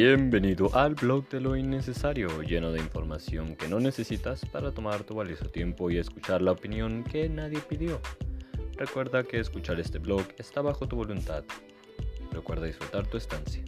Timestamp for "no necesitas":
3.66-4.44